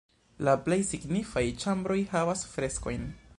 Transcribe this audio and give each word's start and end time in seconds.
La 0.47 0.53
plej 0.67 0.77
signifaj 0.91 1.43
ĉambroj 1.65 1.99
havas 2.15 2.43
freskojn. 2.55 3.07